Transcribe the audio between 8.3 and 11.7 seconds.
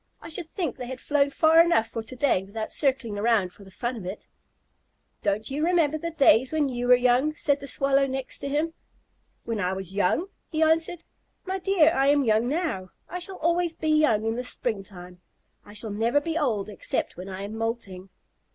to him. "When I was young?" he answered. "My